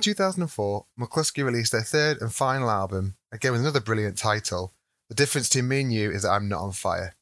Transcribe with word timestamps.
2004, 0.00 0.86
Mclusky 0.98 1.44
released 1.44 1.72
their 1.72 1.82
third 1.82 2.20
and 2.20 2.32
final 2.32 2.70
album, 2.70 3.14
again 3.32 3.52
with 3.52 3.60
another 3.60 3.80
brilliant 3.80 4.18
title. 4.18 4.72
The 5.08 5.14
difference 5.14 5.48
between 5.48 5.68
me 5.68 5.80
and 5.80 5.92
you 5.92 6.10
is 6.10 6.22
that 6.22 6.30
I'm 6.30 6.48
not 6.48 6.60
on 6.60 6.72
fire. 6.72 7.14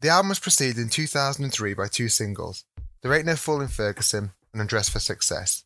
The 0.00 0.08
album 0.08 0.28
was 0.28 0.38
preceded 0.38 0.78
in 0.78 0.88
2003 0.88 1.74
by 1.74 1.88
two 1.88 2.08
singles, 2.08 2.64
There 3.02 3.12
Ain't 3.12 3.26
No 3.26 3.36
Fool 3.36 3.60
in 3.60 3.68
Ferguson 3.68 4.30
and 4.52 4.60
Undress 4.60 4.88
for 4.88 5.00
Success. 5.00 5.64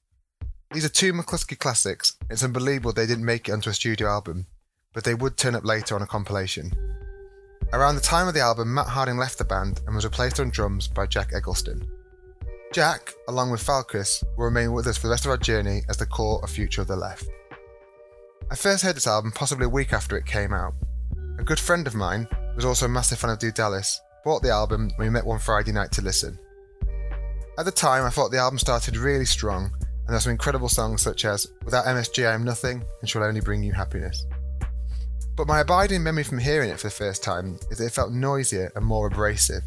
These 0.73 0.85
are 0.85 0.89
two 0.89 1.13
Mclusky 1.13 1.59
classics. 1.59 2.15
It's 2.31 2.45
unbelievable 2.45 2.93
they 2.93 3.07
didn't 3.07 3.25
make 3.25 3.49
it 3.49 3.53
onto 3.53 3.71
a 3.71 3.75
studio 3.75 4.09
album, 4.09 4.47
but 4.95 5.05
they 5.05 5.15
would 5.15 5.37
turn 5.37 5.55
up 5.55 5.65
later 5.65 5.95
on 5.95 6.03
a 6.03 6.07
compilation. 6.07 6.73
Around 7.73 7.95
the 7.97 8.01
time 8.01 8.29
of 8.29 8.35
the 8.35 8.41
album, 8.41 8.73
Matt 8.73 8.87
Harding 8.87 9.19
left 9.19 9.39
the 9.39 9.45
band 9.45 9.81
and 9.87 9.95
was 9.95 10.05
replaced 10.05 10.41
on 10.41 10.51
drums 10.51 10.89
by 10.89 11.07
Jack 11.07 11.33
Egglestone. 11.33 11.87
Jack, 12.73 13.13
along 13.29 13.51
with 13.51 13.63
Falkous, 13.63 14.25
will 14.39 14.47
remain 14.47 14.73
with 14.73 14.87
us 14.87 14.97
for 14.97 15.07
the 15.07 15.11
rest 15.11 15.27
of 15.27 15.31
our 15.31 15.37
journey 15.37 15.83
as 15.91 15.99
the 15.99 16.07
core 16.07 16.41
of 16.43 16.49
Future 16.49 16.81
of 16.81 16.89
the 16.89 16.97
Left. 16.97 17.27
I 18.51 18.55
first 18.55 18.83
heard 18.83 18.97
this 18.97 19.07
album 19.07 19.31
possibly 19.31 19.67
a 19.67 19.69
week 19.69 19.93
after 19.93 20.17
it 20.17 20.25
came 20.25 20.55
out. 20.55 20.73
A 21.39 21.45
good 21.45 21.61
friend 21.61 21.87
of 21.87 21.95
mine, 21.95 22.27
who 22.31 22.57
was 22.57 22.65
also 22.65 22.87
a 22.87 22.89
massive 22.89 23.19
fan 23.19 23.29
of 23.29 23.39
Do 23.39 23.53
Dallas, 23.53 24.01
bought 24.25 24.43
the 24.43 24.49
album 24.49 24.91
when 24.97 25.07
we 25.07 25.13
met 25.13 25.27
one 25.27 25.39
Friday 25.39 25.71
night 25.71 25.93
to 25.93 26.03
listen. 26.03 26.39
At 27.59 27.67
the 27.67 27.73
time, 27.73 28.07
I 28.07 28.11
thought 28.11 28.31
the 28.31 28.39
album 28.39 28.59
started 28.59 28.97
really 28.97 29.27
strong, 29.27 29.65
and 29.65 30.09
there 30.09 30.17
are 30.17 30.21
some 30.21 30.33
incredible 30.33 30.71
songs 30.71 31.03
such 31.03 31.27
as 31.27 31.47
Without 31.67 31.85
MSG 31.85 32.27
I 32.27 32.33
Am 32.33 32.43
Nothing 32.43 32.83
and 33.03 33.11
She'll 33.11 33.23
Only 33.23 33.43
Bring 33.43 33.63
You 33.63 33.73
Happiness. 33.73 34.25
But 35.37 35.47
my 35.47 35.61
abiding 35.61 36.03
memory 36.03 36.25
from 36.25 36.39
hearing 36.39 36.71
it 36.71 36.81
for 36.81 36.87
the 36.87 36.95
first 36.95 37.23
time 37.23 37.59
is 37.71 37.79
that 37.79 37.87
it 37.87 37.93
felt 37.93 38.13
noisier 38.13 38.73
and 38.75 38.85
more 38.85 39.09
abrasive. 39.09 39.63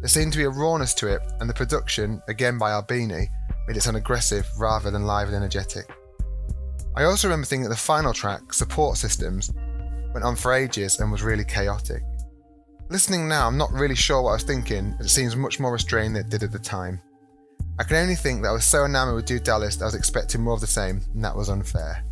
There 0.00 0.08
seemed 0.08 0.32
to 0.32 0.38
be 0.38 0.44
a 0.44 0.50
rawness 0.50 0.94
to 0.94 1.08
it, 1.08 1.20
and 1.40 1.48
the 1.48 1.54
production, 1.54 2.22
again 2.26 2.56
by 2.56 2.70
Albini, 2.70 3.28
made 3.66 3.76
it 3.76 3.82
sound 3.82 3.98
aggressive 3.98 4.48
rather 4.58 4.90
than 4.90 5.04
live 5.04 5.28
and 5.28 5.36
energetic. 5.36 5.90
I 6.96 7.04
also 7.04 7.28
remember 7.28 7.46
thinking 7.46 7.64
that 7.64 7.68
the 7.68 7.76
final 7.76 8.14
track, 8.14 8.52
Support 8.52 8.96
Systems, 8.96 9.52
went 10.14 10.24
on 10.24 10.36
for 10.36 10.54
ages 10.54 11.00
and 11.00 11.12
was 11.12 11.22
really 11.22 11.44
chaotic. 11.44 12.02
Listening 12.88 13.28
now, 13.28 13.46
I'm 13.46 13.58
not 13.58 13.72
really 13.72 13.94
sure 13.94 14.22
what 14.22 14.30
I 14.30 14.34
was 14.34 14.42
thinking, 14.42 14.96
as 14.98 15.06
it 15.06 15.10
seems 15.10 15.36
much 15.36 15.60
more 15.60 15.72
restrained 15.72 16.16
than 16.16 16.24
it 16.24 16.30
did 16.30 16.42
at 16.42 16.50
the 16.50 16.58
time. 16.58 17.00
I 17.78 17.84
can 17.84 17.96
only 17.96 18.16
think 18.16 18.42
that 18.42 18.48
I 18.48 18.52
was 18.52 18.64
so 18.64 18.86
enamoured 18.86 19.14
with 19.14 19.26
Do 19.26 19.38
Dallas 19.38 19.76
that 19.76 19.84
I 19.84 19.88
was 19.88 19.94
expecting 19.94 20.40
more 20.40 20.54
of 20.54 20.60
the 20.60 20.66
same, 20.66 21.02
and 21.14 21.24
that 21.24 21.36
was 21.36 21.50
unfair. 21.50 22.02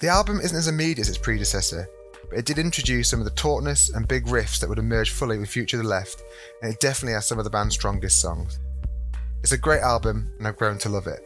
The 0.00 0.08
album 0.08 0.40
isn't 0.40 0.56
as 0.56 0.68
immediate 0.68 1.00
as 1.00 1.10
its 1.10 1.18
predecessor, 1.18 1.86
but 2.34 2.40
it 2.40 2.46
did 2.46 2.58
introduce 2.58 3.10
some 3.10 3.20
of 3.20 3.26
the 3.26 3.30
tautness 3.30 3.90
and 3.90 4.08
big 4.08 4.26
riffs 4.26 4.58
that 4.58 4.68
would 4.68 4.80
emerge 4.80 5.10
fully 5.10 5.38
with 5.38 5.48
Future 5.48 5.76
the 5.76 5.84
Left, 5.84 6.20
and 6.60 6.72
it 6.72 6.80
definitely 6.80 7.12
has 7.12 7.28
some 7.28 7.38
of 7.38 7.44
the 7.44 7.50
band's 7.50 7.76
strongest 7.76 8.20
songs. 8.20 8.58
It's 9.44 9.52
a 9.52 9.56
great 9.56 9.82
album, 9.82 10.32
and 10.36 10.48
I've 10.48 10.56
grown 10.56 10.76
to 10.78 10.88
love 10.88 11.06
it. 11.06 11.20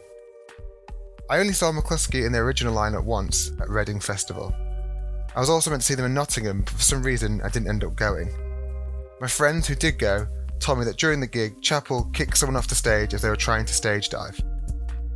I 1.27 1.39
only 1.39 1.53
saw 1.53 1.71
Mclusky 1.71 2.27
in 2.27 2.31
the 2.31 2.37
original 2.37 2.75
lineup 2.75 3.05
once 3.05 3.51
at 3.59 3.71
Reading 3.71 3.99
Festival. 3.99 4.53
I 5.35 5.39
was 5.39 5.49
also 5.49 5.71
meant 5.71 5.81
to 5.81 5.87
see 5.87 5.95
them 5.95 6.05
in 6.05 6.13
Nottingham, 6.13 6.61
but 6.61 6.75
for 6.75 6.83
some 6.83 7.01
reason 7.01 7.41
I 7.41 7.49
didn't 7.49 7.69
end 7.69 7.83
up 7.83 7.95
going. 7.95 8.29
My 9.19 9.27
friends 9.27 9.67
who 9.67 9.73
did 9.73 9.97
go 9.97 10.27
told 10.59 10.77
me 10.77 10.85
that 10.85 10.97
during 10.97 11.21
the 11.21 11.25
gig, 11.25 11.59
Chapple 11.59 12.13
kicked 12.13 12.37
someone 12.37 12.55
off 12.55 12.67
the 12.67 12.75
stage 12.75 13.15
as 13.15 13.23
they 13.23 13.29
were 13.29 13.35
trying 13.35 13.65
to 13.65 13.73
stage 13.73 14.09
dive. 14.09 14.39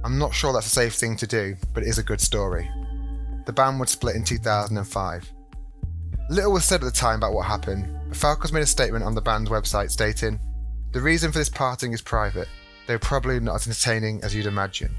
I'm 0.04 0.18
not 0.18 0.34
sure 0.34 0.54
that's 0.54 0.66
a 0.66 0.70
safe 0.70 0.96
thing 0.96 1.18
to 1.18 1.28
do, 1.28 1.56
but 1.72 1.84
it 1.84 1.90
is 1.90 2.00
a 2.00 2.04
good 2.04 2.20
story. 2.20 2.68
The 3.46 3.54
band 3.54 3.80
would 3.80 3.90
split 3.90 4.16
in 4.16 4.24
2005. 4.24 5.32
Little 6.34 6.54
was 6.54 6.66
said 6.66 6.82
at 6.82 6.86
the 6.86 6.92
time 6.92 7.18
about 7.18 7.34
what 7.34 7.46
happened, 7.46 7.96
but 8.10 8.18
Falkous 8.18 8.52
made 8.52 8.64
a 8.64 8.66
statement 8.66 9.06
on 9.06 9.14
the 9.14 9.22
band's 9.22 9.52
website 9.52 9.92
stating, 9.92 10.40
The 10.92 11.00
reason 11.00 11.32
for 11.32 11.38
this 11.38 11.48
parting 11.48 11.94
is 11.94 12.02
private, 12.02 12.48
though 12.88 12.98
probably 12.98 13.40
not 13.40 13.58
as 13.58 13.68
entertaining 13.68 14.24
as 14.24 14.34
you'd 14.34 14.48
imagine. 14.48 14.96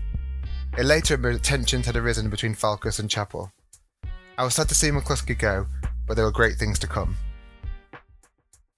It 0.78 0.84
later 0.84 1.14
emerged 1.14 1.38
that 1.38 1.42
tensions 1.42 1.86
had 1.86 1.96
arisen 1.96 2.30
between 2.30 2.54
Falkous 2.54 3.00
and 3.00 3.10
Chapple. 3.10 3.50
I 4.38 4.44
was 4.44 4.54
sad 4.54 4.68
to 4.68 4.76
see 4.76 4.90
Mclusky 4.90 5.36
go, 5.36 5.66
but 6.06 6.14
there 6.14 6.24
were 6.24 6.30
great 6.30 6.54
things 6.54 6.78
to 6.78 6.86
come. 6.86 7.16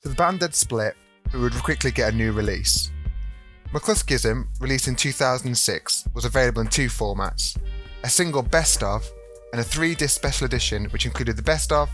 So 0.00 0.08
the 0.08 0.14
band 0.14 0.40
had 0.40 0.54
split, 0.54 0.96
but 1.24 1.38
would 1.38 1.52
quickly 1.56 1.90
get 1.90 2.14
a 2.14 2.16
new 2.16 2.32
release. 2.32 2.90
Mcluskyism, 3.74 4.46
released 4.62 4.88
in 4.88 4.96
2006, 4.96 6.08
was 6.14 6.24
available 6.24 6.62
in 6.62 6.68
two 6.68 6.86
formats 6.86 7.58
a 8.02 8.08
single 8.08 8.40
best 8.40 8.82
of 8.82 9.06
and 9.52 9.60
a 9.60 9.64
three 9.64 9.94
disc 9.94 10.14
special 10.14 10.46
edition, 10.46 10.86
which 10.86 11.04
included 11.04 11.36
the 11.36 11.42
best 11.42 11.70
of, 11.70 11.90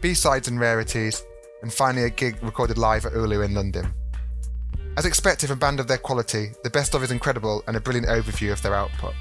B 0.00 0.14
sides 0.14 0.48
and 0.48 0.60
rarities, 0.60 1.22
and 1.62 1.72
finally 1.72 2.04
a 2.04 2.10
gig 2.10 2.36
recorded 2.42 2.78
live 2.78 3.06
at 3.06 3.14
Ulu 3.14 3.40
in 3.42 3.54
London. 3.54 3.92
As 4.96 5.06
expected 5.06 5.48
from 5.48 5.58
a 5.58 5.60
band 5.60 5.80
of 5.80 5.88
their 5.88 5.98
quality, 5.98 6.52
the 6.62 6.70
best 6.70 6.94
of 6.94 7.02
is 7.02 7.10
incredible 7.10 7.64
and 7.66 7.76
a 7.76 7.80
brilliant 7.80 8.08
overview 8.08 8.52
of 8.52 8.62
their 8.62 8.74
output. 8.74 9.14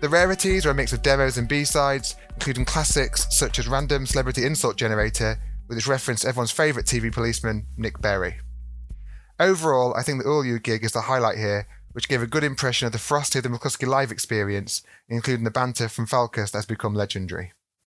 The 0.00 0.08
rarities 0.08 0.64
are 0.64 0.70
a 0.70 0.74
mix 0.74 0.92
of 0.92 1.02
demos 1.02 1.38
and 1.38 1.48
B-sides, 1.48 2.16
including 2.34 2.64
classics 2.64 3.26
such 3.30 3.58
as 3.58 3.68
Random 3.68 4.06
Celebrity 4.06 4.46
Insult 4.46 4.76
Generator, 4.76 5.38
with 5.68 5.76
its 5.76 5.86
reference 5.86 6.22
to 6.22 6.28
everyone's 6.28 6.50
favourite 6.50 6.86
TV 6.86 7.12
policeman, 7.12 7.66
Nick 7.76 8.00
Berry. 8.00 8.36
Overall, 9.38 9.94
I 9.94 10.02
think 10.02 10.22
the 10.22 10.28
Ulu 10.28 10.58
gig 10.58 10.84
is 10.84 10.92
the 10.92 11.02
highlight 11.02 11.38
here, 11.38 11.66
which 11.92 12.08
gave 12.08 12.22
a 12.22 12.26
good 12.26 12.44
impression 12.44 12.86
of 12.86 12.92
the 12.92 12.98
frosty 12.98 13.38
of 13.38 13.42
the 13.42 13.48
Mclusky 13.48 13.86
live 13.86 14.12
experience, 14.12 14.82
including 15.08 15.44
the 15.44 15.50
banter 15.50 15.88
from 15.88 16.06
Falkous 16.06 16.52
that 16.52 16.58
has 16.58 16.66
become 16.66 16.94
legendary. 16.94 17.52